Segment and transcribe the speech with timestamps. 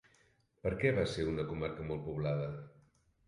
[0.63, 2.51] Per què va ser una comarca molt poblada?